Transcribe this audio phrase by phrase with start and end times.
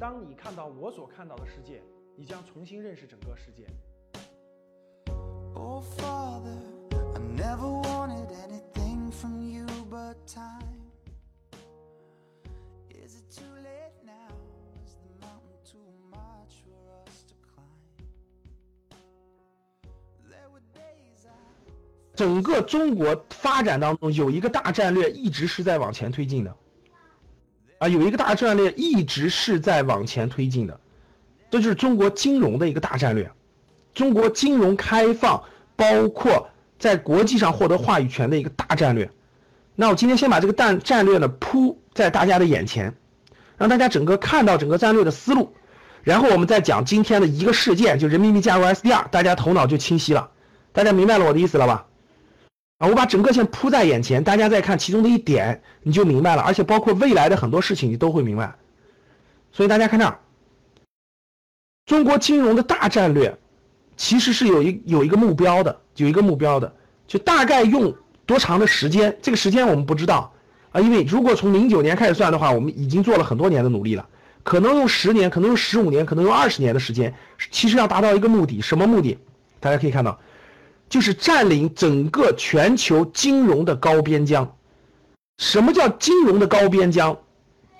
[0.00, 1.82] 当你看到我所看到的世界，
[2.16, 3.66] 你将重新认识整个世界。
[5.54, 6.56] Oh, Father,
[6.90, 10.80] I never wanted anything from you but time.
[12.88, 14.32] Is it too late now?
[14.86, 17.68] Is the mountain too much for us to climb?
[20.30, 21.30] There were days I
[22.14, 26.56] 整个中国发展当中有一个大战略一直是在往前推进的，
[27.80, 30.78] 啊，有一个大战略一直是在往前推进的，
[31.50, 33.30] 这就是中国金融的一个大战略，
[33.94, 35.42] 中国金融开放，
[35.76, 39.10] 包括在国际上获得话语权的一个大战略。
[39.74, 42.94] 那我今天先把这个战战略呢铺在大家的眼前，
[43.56, 45.54] 让大家整个看到整个战略的思路，
[46.02, 50.30] 然后我们再讲今天的一个事件，就人民币加入 SDR，大家头脑就清晰了，
[50.74, 51.86] 大家明白了我的意思了吧？
[52.80, 58.54] 啊，我把整个线铺在眼前，大家再看其中的一点，你就明白了，而且包括未来的很多事情，你都会明白。
[59.52, 60.18] 所以大家看这儿，
[61.84, 63.36] 中国金融的大战略，
[63.98, 66.74] 其实是有一有一个目标的，有一个目标的，
[67.06, 70.32] 就大概用多长的时间，这个时间我们不知道
[70.72, 74.08] 啊，因为如果从零九年开始算的话，我们已经做了很多年的努力了，
[74.42, 77.14] 可能用十年，可能用十五年，可能用二十年的时间，
[77.50, 79.18] 其实要达到一个目的，什么目的？
[79.60, 80.18] 大家可以看到。
[80.90, 84.56] 就是占领整个全球金融的高边疆。
[85.38, 87.16] 什么叫金融的高边疆？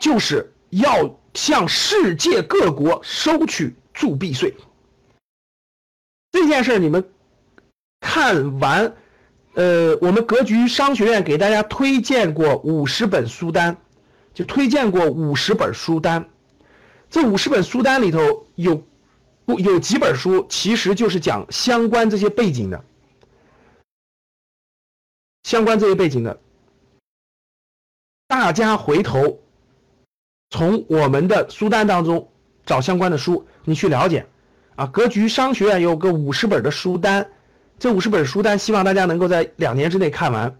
[0.00, 4.54] 就是要向世界各国收取铸币税。
[6.32, 7.04] 这件事你们
[8.00, 8.94] 看完，
[9.54, 13.76] 呃，我们格局商学院给大家推荐过五十本书单，
[14.32, 16.26] 就推荐过五十本书单。
[17.10, 18.82] 这五十本书单里头有
[19.58, 22.84] 有几本书，其实就是讲相关这些背景的。
[25.50, 26.38] 相关这些背景的，
[28.28, 29.40] 大家回头
[30.48, 32.30] 从我们的书单当中
[32.64, 34.24] 找相关的书，你去了解。
[34.76, 37.28] 啊，格局商学院有个五十本的书单，
[37.80, 40.56] 这五十本书单希望大家能够在两年之内看完。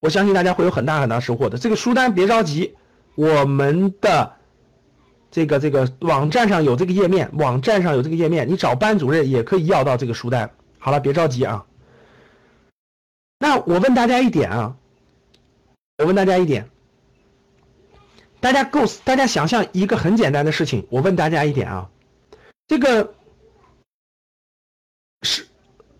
[0.00, 1.58] 我相信大家会有很大很大收获的。
[1.58, 2.74] 这个书单别着急，
[3.16, 4.34] 我们的
[5.30, 10.50] 这个这个网站上有这个页面，网站上有这个页面，你找班主任也可以要到这个书单。
[10.78, 11.66] 好了，别着急啊。
[13.38, 14.76] 那我问大家一点啊，
[15.98, 16.68] 我问大家一点，
[18.40, 20.86] 大家构思，大家想象一个很简单的事情。
[20.90, 21.90] 我问大家一点啊，
[22.66, 23.14] 这个
[25.22, 25.46] 是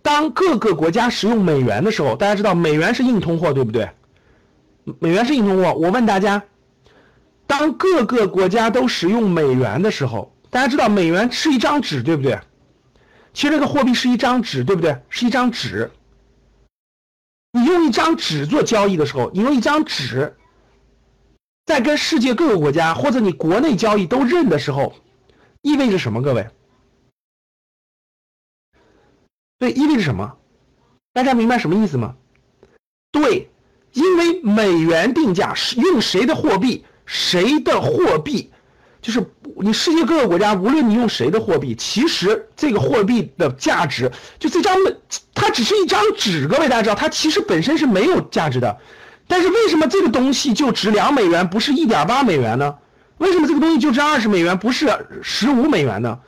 [0.00, 3.90] 当各个国家使用美元的时候，大家知道美元是硬通货，对不对？
[4.98, 5.74] 美元是硬通货。
[5.74, 6.42] 我问大家，
[7.46, 12.40] 当各个国家都使用美元的时候，大家知道美元是一张纸，对不对？
[13.34, 14.96] 其实这个货币是一张纸，对不对？
[15.10, 15.90] 是一张纸。
[17.56, 20.36] 你用一张纸做交易的时候，你用一张纸，
[21.64, 24.94] 在跟世界各个国家或者你国内交易都认的时候，
[25.62, 26.20] 意味着什么？
[26.20, 26.46] 各位，
[29.58, 30.36] 对，意味着什么？
[31.14, 32.14] 大家明白什么意思吗？
[33.10, 33.48] 对，
[33.94, 38.52] 因为美元定价是用谁的货币，谁的货币，
[39.00, 39.24] 就是
[39.56, 44.76] 你世界各个国家，无论你用谁的货币，其实这个货币的价值，就这张
[45.34, 48.76] 它只是一张纸，各位大家知道，它其实本身是没有价值的。
[49.28, 52.74] 但是为什么这个东西就值两美元，不是一点八美元呢？
[53.18, 54.88] 为什么这个东西就值二十美元，不是
[55.22, 56.18] 十五美元呢？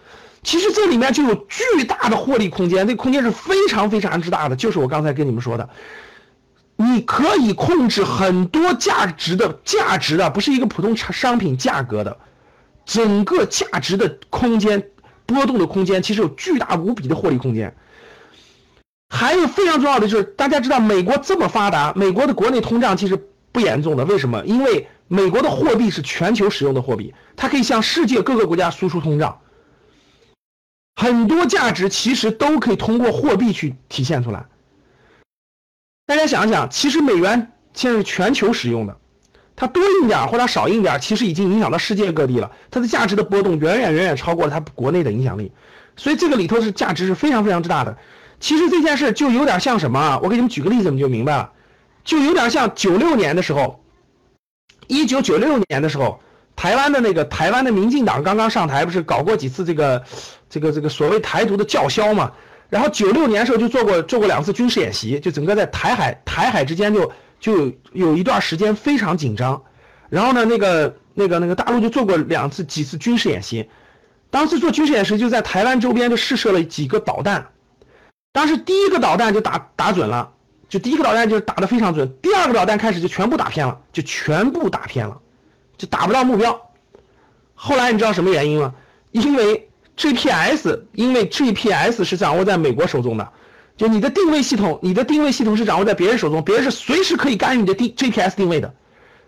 [0.42, 4.56] 其实这里面就有巨大的获利空间，这个空间是非常非常之大的。
[4.56, 5.68] 就是我刚才跟你们说的，
[6.76, 12.16] 你可以控制很多价值的价值的，不是一个普通商品价格的，
[12.88, 14.90] 整个价值的空间
[15.26, 17.76] 波动的空间，其实有巨大无比的获利空间。
[19.10, 24.42] 还有非常重要的就是，大家知道美国这么发达，美国的国内通胀其实不严重的，为什么？
[24.46, 29.38] 因为美国的货币是全球使用的货币，它可以向世界各个国家输出通胀。
[30.96, 34.46] 很多价值其实都可以通过货币去体现出来。
[36.06, 38.96] 大家想想，其实美元现在是全球使用的，
[39.60, 42.48] 它多印点或者少印点，其实已经影响到世界各地了。
[42.70, 45.50] 它的价值的波动远远远远超过了它国内的影响力，
[45.96, 47.98] 所以这个里头是价值是非常非常之大的。
[48.38, 50.20] 其实这件事就有点像什么啊？
[50.22, 51.50] 我给你们举个例子，你就明白了，
[52.04, 53.82] 就有点像九六年的时候，
[54.86, 56.20] 一九九六年的时候，
[56.54, 60.04] 台湾的那个台湾的民进党刚刚上台，不是搞过几次这个
[60.48, 62.30] 这个这个所谓台独的叫嚣嘛？
[62.70, 67.10] 然后九六年的时候就做过做过两次军事演习，就整个在台海台海之间就
[67.40, 69.62] 就有一段时间非常紧张。
[70.08, 73.68] 然后呢，那个那个那个大陆就做过两次几次军事演习，
[74.30, 77.48] 当时做军事演习就在台湾周边就试射了几个导弹。
[78.32, 80.30] 当时第一个导弹就打打准了，
[80.68, 85.18] 就第一个导弹就打得非常准，第二个导弹开始就全部打偏了，就全部打偏了，
[85.76, 86.70] 就打不到目标。
[87.54, 88.74] 后来你知道什么原因吗？
[89.10, 93.32] 因为 GPS，因为 GPS 是掌握在美国手中的，
[93.78, 98.74] 就你的定位系统，你的定位系统是掌握在别人手中，别人是随时可以干预你的定 GPS 定位的，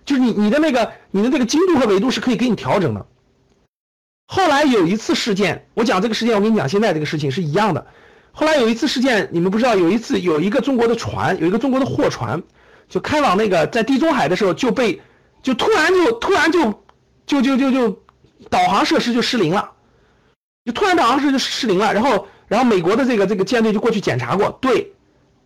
[0.05, 3.07] 就是你你的那个你的那个精度和维度是可以给你调整的。
[4.27, 7.87] 后来有一次事件，我讲这个事件，我跟你讲现在这个事情是一样的。
[8.33, 12.43] 后来有一次事件，你们不知道，有一次有一个中国的船，有一个中国的货船，
[12.89, 15.01] 就开往那个在地中海的时候就被，
[15.43, 16.83] 就突然就突然就
[17.27, 18.03] 就就就就
[18.49, 19.71] 导航设施就失灵了，
[20.65, 24.93] 就突然导航设施就失灵了，然后然后美国的这个这个舰队就过去检查过，对，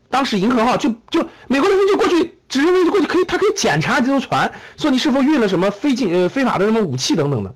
[0.09, 7.55] 当时银河号就就美国的人就过去，直升飞机过去可以，他可以检查这艘船，说你是否运了什么非禁呃非法的什么武器等等的。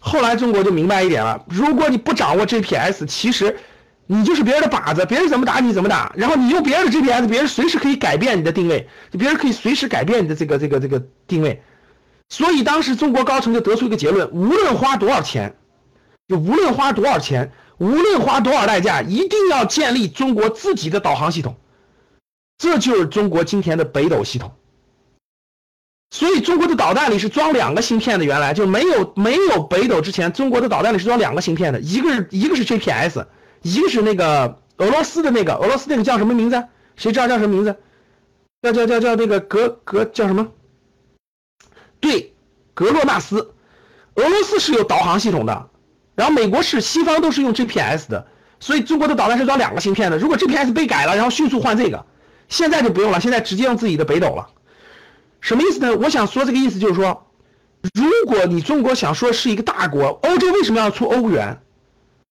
[0.00, 3.56] 后来中国就明白一点了，如果你不掌握 GPS，其实
[4.08, 11.62] 你就是别人的靶子，别人怎么打你怎么打，然后你用别人的 GPS，别人随时可以改变你的定位，别人可以随时改变你的这个这个这个定位。
[12.28, 15.54] 所以当时中国高层就得出一个结论：无论花多少钱，
[16.26, 21.56] 就无论花多少钱，无论花多少代价，一定要建立中国自己的导航系统。
[22.58, 24.52] 这就是中国今天的北斗系统。
[26.10, 33.24] 所以中国的导弹里是装两个芯片的，原来就没有没有北斗之前，中国的导弹里是装两个芯片的，一个是一个是 GPS，
[33.62, 36.62] 一个是那个俄罗斯的那个俄罗斯那个叫什么名字？
[36.96, 37.76] 谁知道叫什么名字？
[38.60, 40.46] 叫叫叫叫那个格格叫什么？
[41.98, 42.34] 对，
[42.74, 43.54] 格洛纳斯。
[44.16, 45.70] 俄罗斯是有导航系统的，
[46.14, 48.26] 然后美国是西方都是用 GPS 的，
[48.60, 50.18] 所以中国的导弹是装两个芯片的。
[50.18, 52.04] 如果 GPS 被改了，然后迅速换这个，
[52.48, 54.48] 现在就不用了，现在直接用自己的北斗了。
[55.40, 55.96] 什么意思呢？
[55.96, 57.26] 我想说这个意思就是说，
[57.94, 61.58] 如果你中国想说是一个大国，欧洲为什么要出欧元？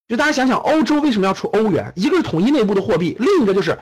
[0.08, 1.92] 就大家想想，欧洲为什么要出欧元？
[1.96, 3.78] 一个是统一内部的货币，另一个就是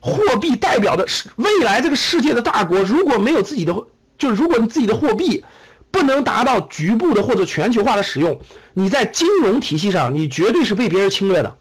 [0.00, 2.80] 货币代表的是未来这个世界的大国。
[2.80, 3.74] 如果没有自己的，
[4.18, 5.44] 就是如果你自己的货币
[5.94, 8.40] 不能达到局部的或者全球化的使用，
[8.72, 11.56] 你在金融体系上你绝对是被别人侵略的。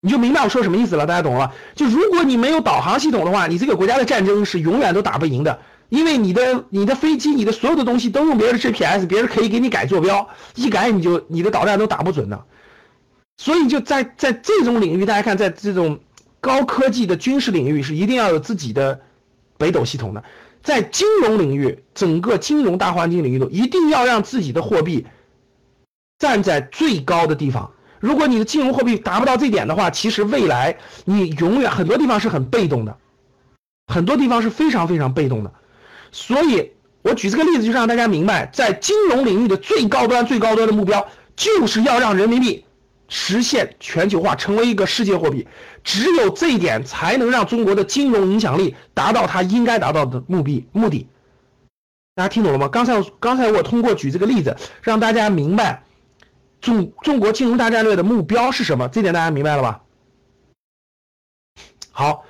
[0.00, 1.06] 你就明白我说什么意思了？
[1.06, 1.52] 大家懂了？
[1.76, 5.60] 就如果你没有导航系统的话，你这个国家的战争是永远都打不赢的。
[5.90, 12.44] 因为你的你的飞机，你的所有的东西都用别人的 GPS，别人可以给你改坐标，一改你就你的导弹都打不准的。
[13.36, 16.00] 所以就在在这种领域，大家看，在这种
[16.40, 19.00] 高科技的军事领域是一定要有自己的
[19.56, 20.24] 北斗系统的。
[20.62, 25.06] 在金融领域，整个金融大环境领域都一定要让自己的货币
[26.18, 27.70] 站在最高的地方。
[27.98, 32.96] 如果你的金融货币达不到这点的话，其实未来你永远很多地方是很被动的，
[33.86, 35.52] 很多地方是非常非常被动的。
[36.12, 36.72] 所以，
[37.02, 41.06] 我举这个例子，就是让大家明白，在金融领域的最高端、最高端的目标，
[41.36, 42.64] 就是要让人民币
[43.10, 45.46] 实现全球化，成为一个世界货币。
[45.84, 50.66] 只有这一点，才能让中国的金融影响力达到它应该达到的目的。
[50.72, 51.06] 目的，
[52.14, 52.66] 大家听懂了吗？
[52.68, 55.82] 刚才，刚才我通过举这个例子，让大家明白
[56.62, 58.88] 中中国金融大战略的目标是什么。
[58.88, 59.82] 这点大家明白了吧？
[61.92, 62.24] 好。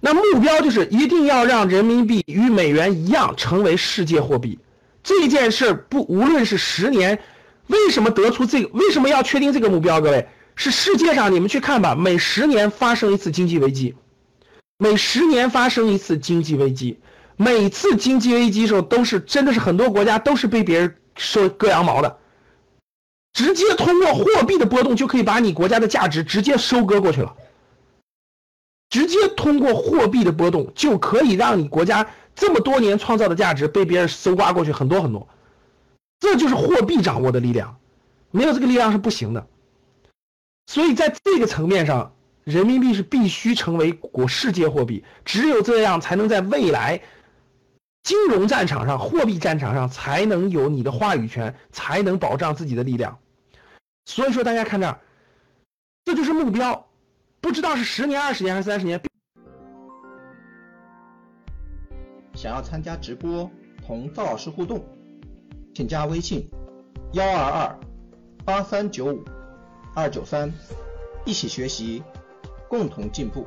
[0.00, 4.56] 那目标就是一定要让人民币与美元一样成为世界货币。
[5.02, 7.18] 这件事不，无论是十年，
[7.68, 8.68] 为什么得出这个？
[8.76, 10.00] 为什么要确定这个目标？
[10.00, 13.94] 各位，是世界上你们去看吧，每十年发生一次经济危机，
[14.78, 16.98] 每十年发生一次经济危机，
[17.36, 22.18] 每次经济危机时候都是真的是很多国家都是被别人收割羊毛的，
[23.32, 27.34] 直接通过货币的波动就可以把你国家的价值直接收割过去了。
[28.90, 35.28] 直接通过货币的波动就可以让你国家这么多年创造的价值被别人搜刮过去很多很多，
[36.20, 37.78] 这就是货币掌握的力量，
[38.30, 39.46] 没有这个力量是不行的。
[40.66, 47.00] 所以在这个层面上，人民币是必须成为国世界货币，只有这样才能在未来
[48.02, 53.18] 金融战场上、货币战场上才能有你的话语权，才能保障自己的力量。
[54.06, 55.00] 所以说，大家看这儿，
[56.04, 56.86] 这就是目标。
[57.40, 59.00] 不知道是十年、二十年还是三十年。
[62.34, 63.50] 想要参加直播
[63.86, 64.84] 同赵老师互动，
[65.78, 66.44] 请加微信
[67.12, 67.78] 幺二二
[68.44, 69.24] 八三九五
[69.94, 70.52] 二九三，
[71.24, 72.02] 一起学习，
[72.68, 73.46] 共同进步。